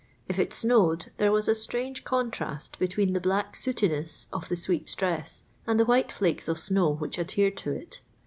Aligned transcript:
If 0.27 0.39
it 0.39 0.49
snowcjl, 0.49 1.09
there 1.17 1.31
was 1.31 1.47
a 1.47 1.53
strange 1.53 2.03
contrast 2.03 2.79
between 2.79 3.13
the 3.13 3.21
black 3.21 3.53
sootincss 3.55 4.25
of 4.33 4.49
the 4.49 4.55
sweeper's 4.55 4.95
dress 4.95 5.43
and 5.67 5.79
the 5.79 5.85
white 5.85 6.11
flakes 6.11 6.47
of 6.47 6.57
snow 6.57 6.95
which 6.95 7.19
adhered 7.19 7.55
to 7.57 7.71
it. 7.73 8.01